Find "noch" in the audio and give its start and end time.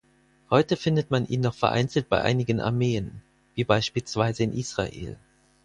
1.41-1.53